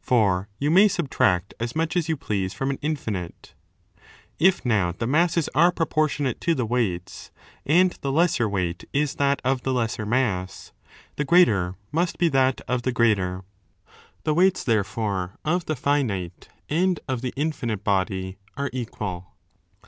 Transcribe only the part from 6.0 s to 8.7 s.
tionate to the weights, and the lesser